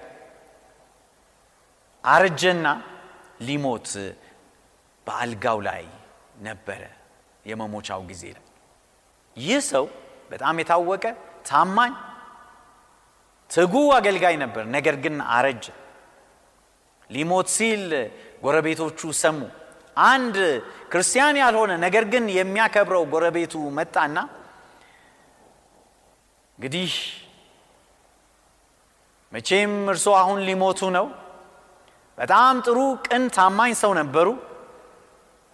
አረጀና 2.03 2.67
ሊሞት 3.41 3.89
በአልጋው 5.07 5.59
ላይ 5.61 5.83
ነበረ፣ 6.39 6.81
የመሞቻው 7.45 8.01
ጊዜ 8.09 8.23
ላይ። 8.35 8.45
ይህ 9.37 9.59
ሰው 9.71 9.85
በጣም 10.31 10.55
የታወቀ 10.59 11.05
ታማኝ 11.45 11.93
ትጉ 13.51 13.73
አገልጋይ 13.97 14.35
ነበር። 14.43 14.63
ነገር 14.75 14.95
ግን 15.03 15.15
አረጀ። 15.35 15.65
ሊሞት 17.09 17.47
ሲል 17.55 17.83
ጎረቤቶቹ 18.43 18.99
ሰሙ። 19.21 19.39
አንድ 20.07 20.35
ክርስቲያን 20.91 21.35
ያልሆነ 21.41 21.71
ነገር 21.85 22.03
ግን 22.11 22.25
የሚያከብረው 22.37 23.03
ጎረቤቱ 23.13 23.53
መጣና 23.77 24.17
እንግዲህ 26.57 26.91
መቼም 29.33 29.73
እርሶ 29.89 30.07
አሁን 30.19 30.39
ሊሞቱ 30.47 30.79
ነው። 30.97 31.07
በጣም 32.17 32.55
ጥሩ 32.65 32.77
ቅን 33.05 33.23
ታማኝ 33.35 33.71
ሰው 33.81 33.91
ነበሩ። 33.99 34.27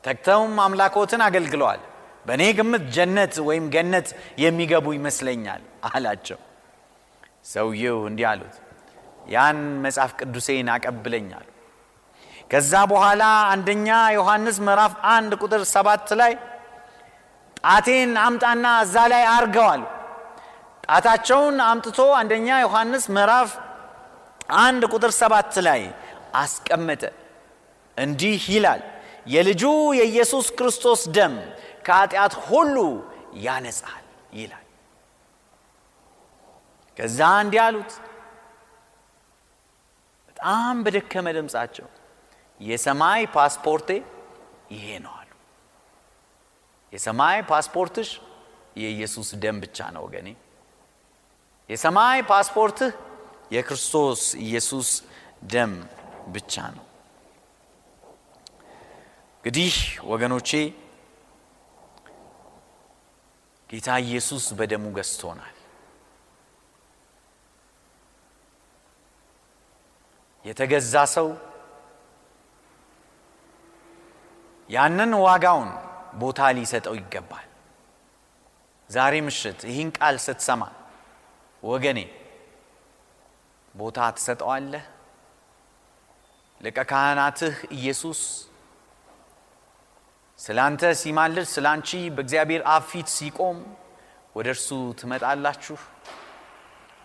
ተግተውም 0.03 0.55
አምላኮትን 0.59 1.21
አገልግለዋል። 1.27 1.81
በእኔ 2.25 2.43
ግምት 2.57 2.83
ጀነት 2.95 3.33
ወይም 3.47 3.65
ገነት 3.75 4.07
የሚገቡ 4.43 4.85
ይመስለኛል 4.95 5.61
አላቸው። 5.89 6.39
ሰውየው 7.45 7.99
እንዲህ 8.09 8.25
አሉት፣ 8.29 8.55
ያን 9.27 9.57
መጽሐፍ 9.83 10.11
ቅዱሴን 10.19 10.67
አቀብለኛል። 10.73 11.47
ከዛ 12.51 12.71
በኋላ 12.91 13.23
አንደኛ 13.51 13.87
ዮሐንስ 14.17 14.57
ምዕራፍ 14.65 14.93
አንድ 15.13 15.31
ቁጥር 15.43 15.61
ሰባት 15.73 16.07
ላይ 16.21 16.33
ጣቴን 17.61 18.11
አምጣና 18.23 18.65
እዛ 18.83 18.95
ላይ 19.13 19.23
አርገዋል። 19.33 19.83
ጣታቸውን 20.87 21.57
አምጥቶ 21.65 21.99
አንደኛ 22.19 22.47
ዮሐንስ 22.63 23.05
ምዕራፍ 23.15 23.51
አንድ 24.63 24.83
ቁጥር 24.93 25.11
ሰባት 25.21 25.53
ላይ 25.67 25.81
አስቀመጠ። 26.41 27.03
እንዲህ 27.97 28.43
ይላል 28.53 28.81
የልጁ 29.27 29.63
የኢየሱስ 29.99 30.47
ክርስቶስ 30.57 31.01
ደም 31.15 31.35
ከኃጢአት 31.85 32.33
ሁሉ 32.47 32.75
ያነጻል 33.45 34.03
ይላል። 34.33 34.62
ከዛ 36.97 37.19
እንዲህ 37.43 37.61
አሉት 37.63 37.91
በጣም 40.27 40.75
በደከመ 40.85 41.27
ድምፃቸው 41.37 41.87
የሰማይ 42.59 43.21
ፓስፖርቴ 43.35 43.89
ይሄ 44.73 44.85
ነው 45.05 45.13
አሉ። 45.13 45.29
የሰማይ 46.93 47.37
ፓስፖርትሽ 47.51 48.09
የኢየሱስ 48.81 49.29
ደም 49.43 49.57
ብቻ 49.63 49.87
ነው 49.95 50.03
ወገኔ። 50.05 50.29
የሰማይ 51.69 52.19
ፓስፖርትህ 52.31 52.93
የክርስቶስ 53.51 54.21
ኢየሱስ 54.45 54.89
ደም 55.51 55.73
ብቻ 56.27 56.63
ነው። 56.75 56.85
እንግዲህ 59.37 59.73
ወገኖቼ 60.11 60.49
ጌታ 63.69 63.89
ኢየሱስ 64.05 64.45
በደሙ 64.59 64.85
ገዝቶናል። 64.97 65.55
የተገዛ 70.45 70.93
ሰው 71.15 71.27
ያንን 74.69 75.11
ዋጋውን 75.25 75.69
ቦታ 76.21 76.39
ሊሰጠው 76.57 76.95
ይገባል። 76.99 77.47
ዛሬ 78.89 79.13
ምሽት 79.27 79.59
ይህን 79.69 79.89
ቃል 79.97 80.15
ስትሰማ 80.25 80.61
ወገኔ 81.63 81.99
ቦታ 83.75 83.97
ትሰጠዋለህ? 84.15 84.83
ሊቀ 86.61 86.77
ካህናትህ 86.89 87.55
ኢየሱስ 87.77 88.19
ስለ 90.39 90.57
አንተ 90.67 90.81
ሲማልድ 91.01 91.47
ስለ 91.53 91.65
አንቺ 91.73 91.89
በእግዚአብሔር 92.15 92.61
አብ 92.73 92.83
ፊት 92.91 93.07
ሲቆም 93.15 93.57
ወደ 94.35 94.47
እርሱ 94.55 94.67
ትመጣላችሁ። 94.99 95.77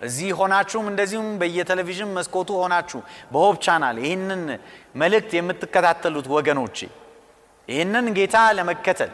እዚህ 0.01 0.29
ሆናችሁም 0.41 0.87
እንደዚሁም 0.91 1.29
በየቴሌቪዥን 1.41 2.11
መስኮቱ 2.17 2.51
ሆናችሁ 2.63 3.01
በ 3.33 3.41
Hope 3.41 3.57
Channel 3.65 3.97
ይህንን 4.05 4.43
መልእክት 4.95 5.33
የምትከታተሉት 5.39 6.27
ወገኖቼ 6.37 6.79
ይህንን 7.69 8.07
ጌታ 8.19 8.37
ለመከተል 8.59 9.13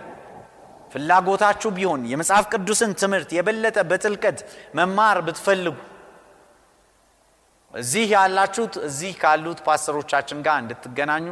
ፍላጎታችሁ 0.92 1.70
ቢሆን 1.76 2.02
የመጽሐፍ 2.10 2.44
ቅዱስን 2.52 2.92
ትምህርት 3.00 3.30
የበለጠ 3.36 3.78
በጥልቀት 3.90 4.38
መማር 4.78 5.18
ብትፈልጉ 5.26 5.76
እዚህ 7.74 8.04
ያላችሁት 8.14 8.74
እዚህ 8.88 9.12
ካሉት 9.22 9.60
ፓስተሮቻችን 9.66 10.42
ጋር 10.46 10.58
እንድትገናኙ 10.62 11.26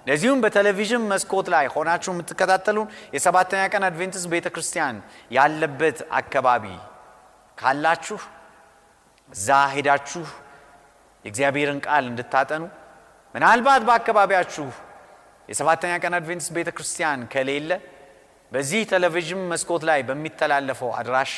እንደዚሁም 0.00 0.38
በቴሌቪዥን 0.44 1.02
መስኮት 1.10 1.46
ላይ 1.54 1.66
ሆናችሁ 1.74 2.10
የምትከታተሉን 2.14 2.86
የሰባተኛ 3.16 3.64
ቀን 3.74 3.84
አድቬንቲስት 3.88 4.28
ቤተ 4.32 4.46
ክርስቲያን 4.54 4.96
ያለበት 5.30 5.98
አካባቢ 6.20 6.64
ካላችሁ 7.58 8.18
እዛ 9.32 9.48
ሄዳችሁ 9.74 10.24
የእግዚአብሔርን 11.24 11.80
ቃል 11.86 12.04
እንድታጠኑ 12.10 12.62
ምናልባት 13.34 13.82
በአካባቢያችሁ 13.88 14.66
የሰባተኛ 15.48 15.92
ቀን 16.02 16.14
አድቬንቲስት 16.18 16.52
ቤተ 16.56 16.70
ክርስቲያን 16.76 17.20
ከሌለ 17.32 17.70
በዚህ 18.52 18.80
ቴሌቪዥን 18.90 19.42
መስኮት 19.52 19.82
ላይ 19.88 20.00
በሚተላለፈው 20.08 20.90
አድራሻ 20.98 21.36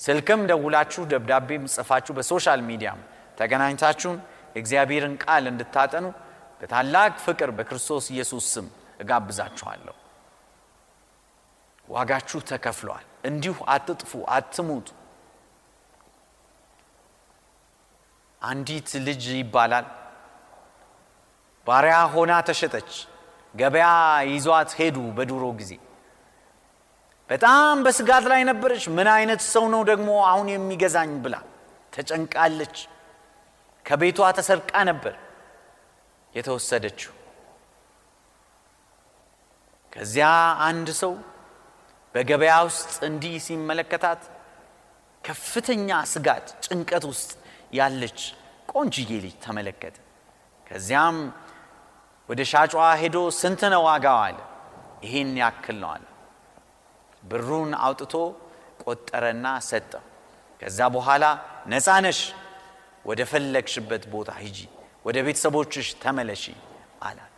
ስልክም 0.00 0.40
ደውላችሁ 0.50 1.02
ደብዳቤም 1.10 1.64
ጽፋችሁ 1.74 2.12
በ 2.18 2.28
social 2.28 2.60
ሚዲያም 2.68 3.00
ተገናኝታችሁን 3.38 4.18
የእግዚአብሔርን 4.56 5.14
ቃል 5.24 5.44
እንድታጠኑ 5.50 6.06
በታላቅ 6.60 7.12
ፍቅር 7.24 7.50
በክርስቶስ 7.58 8.06
ኢየሱስ 8.14 8.44
ስም 8.54 8.66
እጋብዛችኋለሁ። 9.00 9.94
ዋጋችሁ 11.88 12.40
ተከፍሏል። 12.50 13.06
እንዲሁ 13.24 13.56
አትጥፉ፣ 13.74 14.12
አትሙቱ። 14.36 14.88
አንዲት 18.42 18.90
ልጅ 19.06 19.24
ይባላል 19.34 19.86
ባሪያ 21.66 21.96
ሆና 22.12 22.32
ተሸጠች። 22.48 22.90
ገበያ 23.54 23.88
ይዟት 24.30 24.70
ሄዱ። 24.78 24.96
በድሮ 25.16 25.44
ጊዜ 25.58 25.72
በጣም 27.30 27.82
በስጋት 27.84 28.24
ላይ 28.32 28.40
ነበረች። 28.50 28.84
ምን 28.96 29.08
አይነት 29.14 29.42
ሰው 29.52 29.64
ነው 29.74 29.82
ደግሞ 29.90 30.08
አሁን 30.30 30.48
የሚገዛኝ 30.52 31.12
ብላ 31.24 31.36
ተጨንቃለች። 31.92 32.76
ከቤቷ 33.84 34.18
ተሰርቃ 34.36 34.72
ነበር 34.90 35.14
የተወሰደችው። 36.34 37.12
ከዚያ 39.92 40.28
አንድ 40.66 40.88
ሰው 41.00 41.12
በገበያ 42.14 42.54
ውስጥ 42.68 42.92
እንዲህ 43.08 43.34
ሲመለከታት 43.46 44.22
ከፍተኛ 45.24 45.88
ስጋት፣ 46.12 46.46
ጭንቀት 46.64 47.04
ውስጥ 47.10 47.30
ያለች 47.72 48.20
ቆንጅዬ 48.72 49.10
ልጅ 49.24 49.34
ተመለከተ። 49.44 49.96
ከዚያም 50.66 51.16
ወደ 52.28 52.40
ሻጯ 52.50 52.72
ሄዶ 53.00 53.16
ስንት 53.40 53.62
ነው 53.72 53.82
ዋጋው 53.86 54.18
አለ። 54.26 54.38
ይህን 55.04 55.30
ያክል 55.42 55.76
ነው 55.82 55.90
አለ። 55.94 56.04
ብሩን 57.22 57.70
አውጥቶ 57.84 58.14
ቆጠረና 58.82 59.46
ሰጠው። 59.68 60.04
ከዛ 60.60 60.78
በኋላ 60.94 61.24
ነፃ 61.66 61.86
ነሽ፣ 62.04 62.20
ወደ 63.04 63.20
ፈለግሽበት 63.30 64.04
ቦታ 64.12 64.30
ሂጂ፣ 64.40 64.58
ወደ 65.06 65.16
ቤተሰቦችሽ 65.26 65.88
ተመለሺ 66.02 66.44
አላት። 67.02 67.32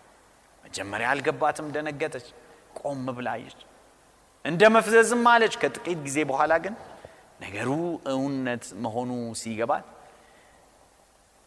መጀመሪያ 0.65 1.07
አልገባትም፣ 1.13 1.67
ደነገጠች። 1.75 2.27
ቆም 2.79 3.05
ብላየች፣ 3.17 3.59
እንደ 4.45 4.63
መፍዘዝም 4.77 5.25
አለች። 5.33 5.55
ከጥቂት 5.63 5.99
ጊዜ 6.07 6.19
በኋላ 6.31 6.53
ግን 6.65 6.75
ነገሩ 7.41 7.71
እውነት 8.13 8.65
መሆኑ 8.85 9.11
ሲገባት 9.41 9.85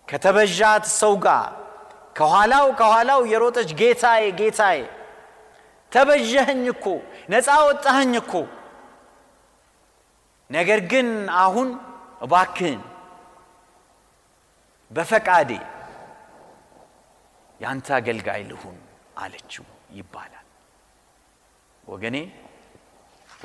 ከተበዣት 0.07 0.85
ሰው 0.99 1.13
ጋር 1.25 1.49
ከኋላው 2.15 2.67
ከኋላው 2.79 3.21
የሮጠች 3.31 3.69
ጌታዬ 3.79 4.23
ጌታዬ 4.39 4.79
ተበዠኸኝ 5.91 6.63
እኮ 6.73 6.85
ነፃ 7.29 7.47
ወጣኸኝ 7.67 8.13
እኮ 8.21 8.33
ነገር 10.49 10.79
ግን 10.91 11.07
አሁን 11.43 11.69
እባክህን 12.21 12.81
በፈቃዴ 14.91 15.51
ያንተ 17.59 17.87
አገልጋይ 17.97 18.41
ልሁን 18.49 18.77
አለችው 19.17 19.65
ይባላል። 19.91 20.45
ወገኔ 21.83 22.17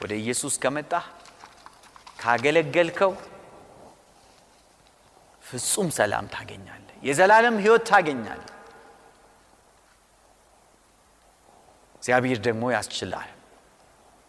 ወደ 0.03 0.13
ኢየሱስ 0.23 0.55
ከመጣህ 0.63 1.05
ካገለገልከው 2.19 3.13
ፍጹም 5.53 5.89
ሰላም 5.97 6.27
ታገኛለህ። 6.33 6.79
የዘላለም 7.03 7.57
ሕይወት 7.63 7.85
ታገኛለህ። 7.89 8.49
እግዚአብሔር 11.97 12.39
ደግሞ 12.47 12.65
ያስችላል። 12.75 13.31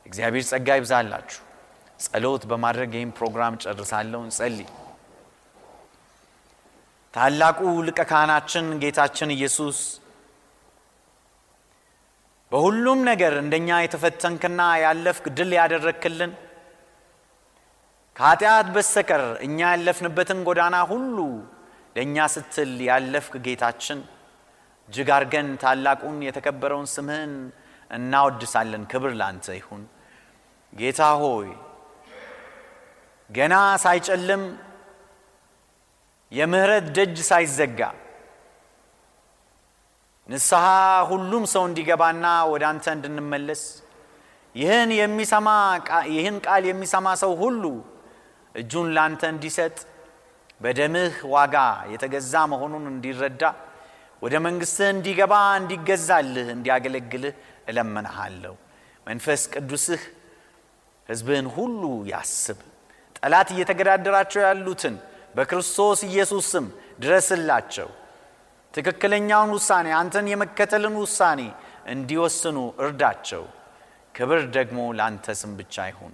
እግዚአብሔር 0.06 0.44
ጸጋ 0.50 0.70
ይብዛላችሁ። 0.78 1.42
ጸሎት 2.00 2.44
በማድረግ 2.50 2.92
ይህም 2.98 3.12
ፕሮግራም 3.18 3.56
ጨርሳለሁ። 3.64 4.20
እንጸልይ። 4.26 4.70
ታላቁ 7.14 7.58
ሊቀ 7.88 8.00
ካህናችን 8.10 8.66
ጌታችን 8.84 9.32
ኢየሱስ 9.36 9.80
በሁሉም 12.52 13.00
ነገር 13.10 13.34
እንደኛ 13.42 13.70
የተፈተንክና 13.82 14.62
ያለፍክ 14.84 15.26
ድል 15.38 15.52
ያደረግክልን 15.58 16.32
ከኃጢአት 18.16 18.68
በስተቀር 18.76 19.24
እኛ 19.46 19.60
ያለፍንበትን 19.72 20.40
ጎዳና 20.48 20.76
ሁሉ 20.90 21.18
ለእኛ 21.96 22.26
ስትል 22.34 22.74
ያለፍክ 22.88 23.34
ጌታችን 23.46 24.00
እጅግ 24.90 25.10
አርገን 25.16 25.50
ታላቁን 25.62 26.18
የተከበረውን 26.26 26.88
ስምህን 26.94 27.34
እናወድሳለን። 27.92 28.84
ክብር 28.92 29.12
ላንተ 29.20 29.46
ይሁን። 29.60 29.84
ጌታ 30.74 31.02
ሆይ 31.22 31.50
ገና 33.30 33.54
ሳይጨልም 33.84 34.44
የምህረት 36.32 36.86
ደጅ 36.96 37.18
ሳይዘጋ 37.30 37.80
ንስሐ 40.30 40.66
ሁሉም 41.10 41.44
ሰው 41.54 41.64
እንዲገባና 41.70 42.26
ወደ 42.52 42.64
አንተ 42.70 42.86
እንድንመለስ 42.96 43.64
ይህን 44.56 44.92
የሚሰማ 44.98 45.48
ይህን 46.14 46.38
ቃል 46.46 46.64
የሚሰማ 46.70 47.08
ሰው 47.24 47.32
ሁሉ 47.42 47.64
እጁን 48.56 48.88
ላንተ 48.96 49.22
እንዲሰጥ 49.34 49.76
በደምህ 50.62 51.16
ዋጋ 51.34 51.56
የተገዛ 51.94 52.34
መሆኑን 52.52 52.86
እንዲረዳ 52.92 53.44
ወደ 54.22 54.36
መንግሥትህ 54.46 54.90
እንዲገባ 54.94 55.34
እንዲገዛልህ 55.60 56.48
እንዲያገለግልህ 56.54 57.34
እለምንሃለሁ። 57.68 58.54
መንፈስ 59.08 59.42
ቅዱስህ 59.54 60.04
ሕዝብህን 61.10 61.48
ሁሉ 61.56 61.82
ያስብ። 62.12 62.60
ጠላት 63.18 63.50
እየተገዳደራቸው 63.56 64.42
ያሉትን 64.46 64.96
በክርስቶስ 65.36 66.00
ኢየሱስ 66.10 66.48
ስም 66.54 66.66
ድረስላቸው። 67.00 67.90
ትክክለኛውን 68.74 69.52
ውሳኔ 69.58 69.88
አንተን 70.00 70.28
የመከተልን 70.32 70.96
ውሳኔ 71.04 71.42
እንዲወስኑ 71.94 72.58
እርዳቸው። 72.84 73.44
ክብር 74.16 74.42
ደግሞ 74.58 74.80
ለአንተ 74.98 75.36
ስም 75.42 75.54
ብቻ 75.60 75.86
ይሁን፣ 75.92 76.14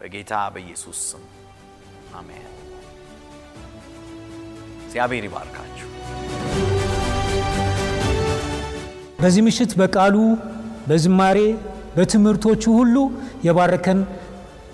በጌታ 0.00 0.32
በኢየሱስ 0.54 1.00
ስም 1.10 1.24
አሜን። 2.16 2.42
እግዚአብሔር 4.86 5.24
ይባርካችሁ። 5.28 5.88
በዚህ 9.20 9.42
ምሽት 9.46 9.72
በቃሉ 9.80 10.16
በዝማሬ 10.88 11.38
በትምህርቶቹ 11.96 12.62
ሁሉ 12.78 12.96
የባረከን 13.46 14.00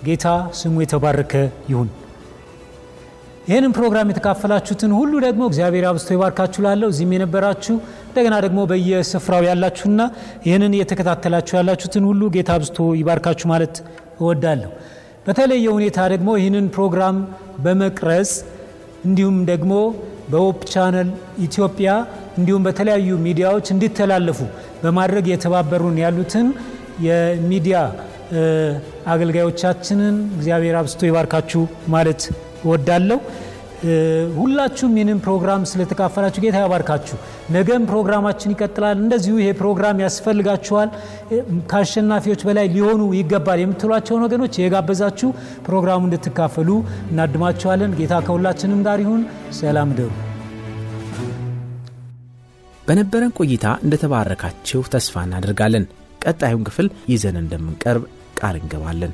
ጌታ 0.05 0.25
ስሙ 0.59 0.75
የተባረከ 0.83 1.33
ይሁን። 1.69 1.89
ይህንን 3.47 3.71
ፕሮግራም 3.77 4.09
የተካፈላችሁትን 4.11 4.91
ሁሉ 4.97 5.13
ደግሞ 5.25 5.41
እግዚአብሔር 5.49 5.85
አብዝቶ 5.89 6.09
ይባርካችሁ 6.15 6.61
ላለሁ 6.65 6.87
እዚህም 6.93 7.13
የነበራችሁ 7.15 7.75
እንደገና 8.07 8.35
ደግሞ 8.45 8.59
በየስፍራው 8.69 9.43
ያላችሁና 9.47 10.01
ይህንን 10.45 10.75
እየተከታተላችሁ 10.77 11.53
ያላችሁትን 11.59 12.05
ሁሉ 12.09 12.21
ጌታ 12.35 12.51
አብዝቶ 12.57 12.85
ይባርካችሁ 12.99 13.47
ማለት 13.53 13.75
እወዳለሁ። 14.19 14.71
በተለየ 15.25 15.65
ሁኔታ 15.75 15.99
ደግሞ 16.13 16.29
ይህንን 16.39 16.65
ፕሮግራም 16.75 17.17
በመቅረጽ 17.65 18.31
እንዲሁም 19.05 19.37
ደግሞ 19.51 19.73
በ 20.31 20.40
Hope 20.40 20.59
Channel 20.73 21.09
ኢትዮጵያ 21.45 21.89
እንዲሁም 22.37 22.63
በተለያዩ 22.67 23.09
ሚዲያዎች 23.25 23.67
እንዲተላለፉ 23.73 24.39
በማድረግ 24.83 25.25
የተባበሩን 25.31 25.97
ያሉትን 26.03 26.47
የሚዲያ 27.07 27.77
አገልጋዮቻችንን 29.13 30.15
እግዚአብሔር 30.37 30.75
አብዝቶ 30.79 31.01
ይባርካችሁ 31.09 31.61
ማለት 31.95 32.21
እወዳለሁ። 32.63 33.17
ሁላችሁም 34.37 34.93
ይህንን 34.97 35.19
ፕሮግራም 35.23 35.61
ስለተካፈላችሁ 35.71 36.41
ጌታ 36.43 36.57
ያባርካችሁ። 36.61 37.17
ነገም 37.55 37.87
ፕሮግራማችን 37.89 38.53
ይቀጥላል። 38.53 38.97
እንደዚሁ 39.01 39.33
ይሄ 39.41 39.49
ፕሮግራም 39.59 40.01
ያስፈልጋችኋል፣ 40.03 40.89
ከአሸናፊዎች 41.71 42.43
በላይ 42.47 42.67
ሊሆኑ 42.75 43.01
ይገባል 43.17 43.61
የምትሏቸውን 43.63 44.23
ወገኖች 44.25 44.59
የጋበዛችሁ 44.61 45.29
ፕሮግራሙ 45.67 46.01
እንድትካፈሉ 46.07 46.69
እናድማችኋለን። 47.11 47.97
ጌታ 47.99 48.21
ከሁላችንም 48.27 48.83
ጋር 48.87 49.01
ይሁን። 49.05 49.23
ሰላም 49.59 49.91
ደሩ። 49.99 50.11
በነበረን 52.87 53.35
ቆይታ 53.39 53.65
እንደተባረካችሁ 53.85 54.81
ተስፋ 54.93 55.23
እናደርጋለን። 55.27 55.85
ቀጣዩን 56.21 56.65
ክፍል 56.67 56.87
ይዘን 57.11 57.37
እንደምንቀርብ 57.41 58.03
ቃል 58.39 58.55
እንገባለን። 58.59 59.13